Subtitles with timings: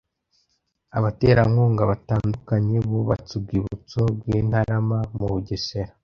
[0.97, 5.91] abaterankunga batandukanye bubatse urwibutso rwi ntarama mu bugesera